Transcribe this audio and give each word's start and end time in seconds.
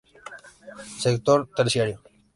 Sector 1.03 1.39
Terciario. 1.55 1.97